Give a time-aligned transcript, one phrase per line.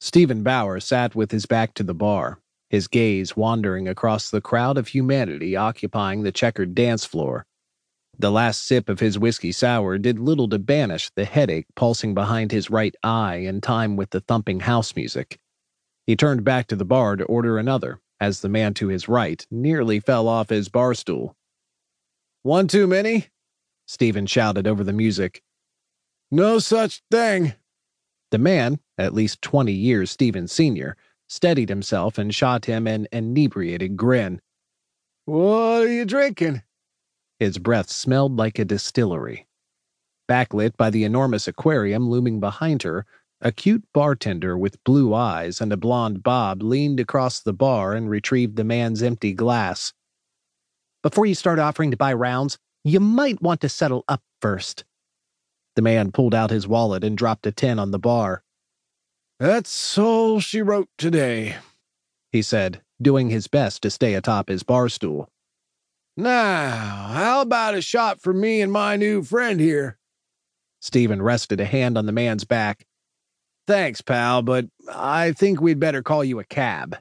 [0.00, 4.76] Steven Bauer sat with his back to the bar, his gaze wandering across the crowd
[4.76, 7.46] of humanity occupying the checkered dance floor.
[8.18, 12.50] The last sip of his whiskey sour did little to banish the headache pulsing behind
[12.50, 15.38] his right eye in time with the thumping house music.
[16.06, 19.46] He turned back to the bar to order another, as the man to his right
[19.50, 21.36] nearly fell off his bar stool.
[22.42, 23.26] One too many?
[23.86, 25.42] Steven shouted over the music.
[26.30, 27.54] No such thing.
[28.30, 30.96] The man, at least 20 years Steven Sr.,
[31.28, 34.40] steadied himself and shot him an inebriated grin.
[35.24, 36.62] What are you drinking?
[37.38, 39.46] His breath smelled like a distillery.
[40.28, 43.04] Backlit by the enormous aquarium looming behind her,
[43.40, 48.08] a cute bartender with blue eyes and a blonde bob leaned across the bar and
[48.08, 49.92] retrieved the man's empty glass.
[51.02, 54.84] Before you start offering to buy rounds, you might want to settle up first.
[55.74, 58.42] The man pulled out his wallet and dropped a 10 on the bar.
[59.38, 61.56] That's all she wrote today,
[62.32, 65.28] he said, doing his best to stay atop his bar stool.
[66.16, 69.98] Now, how about a shot for me and my new friend here?
[70.80, 72.86] Steven rested a hand on the man's back.
[73.66, 76.96] Thanks, pal, but I think we'd better call you a cab.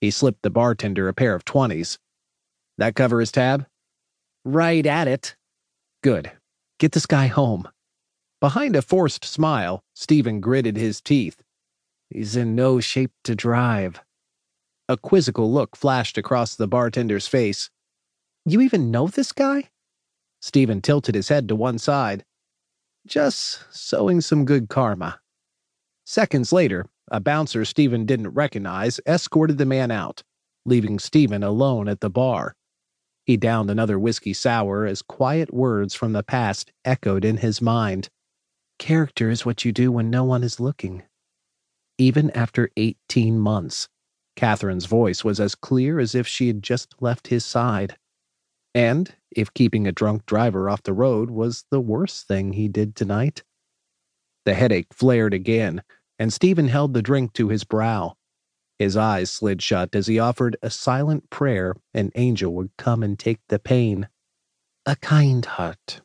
[0.00, 1.98] He slipped the bartender a pair of 20s.
[2.78, 3.66] That cover his tab?
[4.44, 5.36] Right at it.
[6.02, 6.32] Good.
[6.78, 7.68] Get this guy home.
[8.40, 11.42] Behind a forced smile, Steven gritted his teeth.
[12.10, 14.00] He's in no shape to drive.
[14.88, 17.70] A quizzical look flashed across the bartender's face.
[18.46, 19.70] You even know this guy?
[20.40, 22.24] Steven tilted his head to one side.
[23.06, 25.20] Just sowing some good karma.
[26.06, 30.22] Seconds later, a bouncer Steven didn't recognize escorted the man out,
[30.64, 32.54] leaving Steven alone at the bar.
[33.24, 38.08] He downed another whiskey sour as quiet words from the past echoed in his mind.
[38.78, 41.02] Character is what you do when no one is looking.
[41.98, 43.88] Even after 18 months,
[44.36, 47.96] Catherine's voice was as clear as if she had just left his side.
[48.72, 52.94] And if keeping a drunk driver off the road was the worst thing he did
[52.94, 53.42] tonight.
[54.44, 55.82] The headache flared again,
[56.18, 58.14] and Steven held the drink to his brow.
[58.78, 63.18] His eyes slid shut as he offered a silent prayer an angel would come and
[63.18, 64.08] take the pain.
[64.86, 66.00] A kind heart,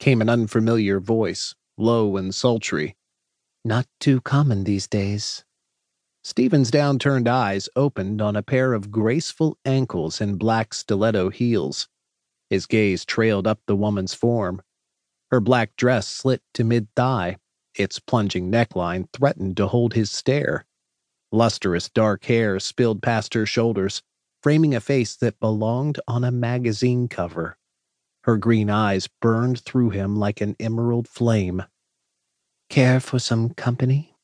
[0.00, 2.96] came an unfamiliar voice, low and sultry.
[3.64, 5.44] Not too common these days.
[6.24, 11.88] Steven's downturned eyes opened on a pair of graceful ankles in black stiletto heels.
[12.50, 14.62] His gaze trailed up the woman's form.
[15.30, 17.38] Her black dress slit to mid thigh,
[17.76, 20.66] its plunging neckline threatened to hold his stare.
[21.30, 24.02] Lustrous dark hair spilled past her shoulders,
[24.42, 27.56] framing a face that belonged on a magazine cover.
[28.24, 31.62] Her green eyes burned through him like an emerald flame.
[32.72, 34.16] Care for some company?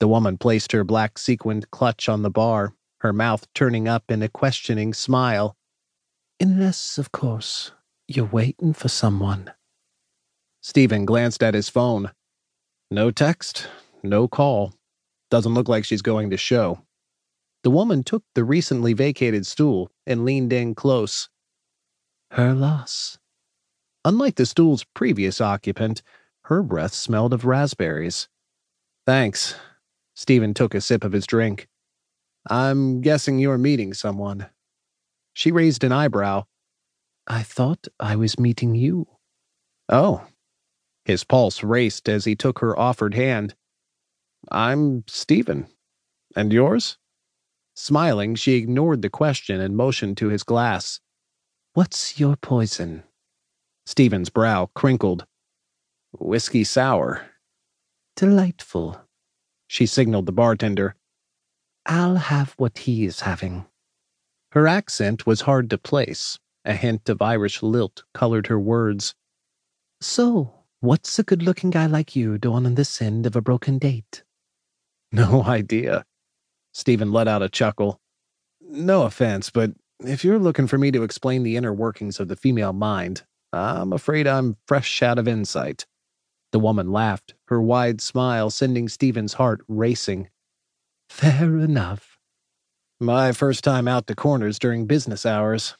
[0.00, 4.22] The woman placed her black sequined clutch on the bar, her mouth turning up in
[4.22, 5.54] a questioning smile.
[6.40, 7.72] Unless, of course,
[8.08, 9.52] you're waiting for someone.
[10.62, 12.10] Steven glanced at his phone.
[12.90, 13.68] No text,
[14.02, 14.72] no call.
[15.30, 16.86] Doesn't look like she's going to show.
[17.64, 21.28] The woman took the recently vacated stool and leaned in close.
[22.30, 23.18] Her loss.
[24.06, 26.02] Unlike the stool's previous occupant,
[26.44, 28.28] her breath smelled of raspberries.
[29.06, 29.54] Thanks.
[30.14, 31.68] Steven took a sip of his drink.
[32.48, 34.46] I'm guessing you're meeting someone.
[35.32, 36.44] She raised an eyebrow.
[37.26, 39.08] I thought I was meeting you.
[39.88, 40.26] Oh,
[41.04, 43.54] his pulse raced as he took her offered hand.
[44.50, 45.66] I'm Steven.
[46.36, 46.98] And yours?
[47.74, 51.00] Smiling, she ignored the question and motioned to his glass.
[51.72, 53.02] What's your poison?
[53.86, 55.26] Steven's brow crinkled.
[56.18, 57.26] Whiskey sour.
[58.16, 59.00] Delightful.
[59.66, 60.94] She signaled the bartender.
[61.86, 63.66] I'll have what he is having.
[64.52, 66.38] Her accent was hard to place.
[66.64, 69.14] A hint of Irish lilt colored her words.
[70.00, 73.78] So, What's a good looking guy like you doing on this end of a broken
[73.78, 74.22] date?
[75.12, 76.04] No idea.
[76.74, 78.02] Steven let out a chuckle.
[78.60, 82.36] No offense, but if you're looking for me to explain the inner workings of the
[82.36, 85.86] female mind, I'm afraid I'm fresh out of insight.
[86.54, 90.28] The woman laughed, her wide smile sending Steven's heart racing.
[91.08, 92.20] Fair enough.
[93.00, 95.76] My first time out to corners during business hours,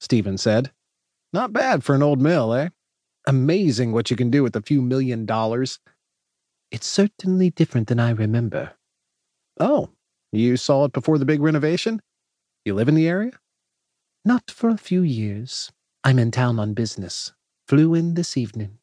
[0.00, 0.72] Steven said.
[1.32, 2.70] Not bad for an old mill, eh?
[3.28, 5.78] Amazing what you can do with a few million dollars.
[6.72, 8.72] It's certainly different than I remember.
[9.60, 9.90] Oh,
[10.32, 12.02] you saw it before the big renovation?
[12.64, 13.38] You live in the area?
[14.24, 15.70] Not for a few years.
[16.02, 17.32] I'm in town on business.
[17.68, 18.78] Flew in this evening.